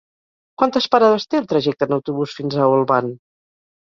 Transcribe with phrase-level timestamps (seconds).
[0.61, 3.13] Quantes parades té el trajecte en autobús fins a Olvan?